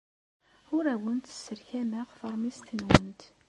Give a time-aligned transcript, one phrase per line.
[0.75, 3.21] Ur awent-ssefrakeɣ taṛmist-nwent.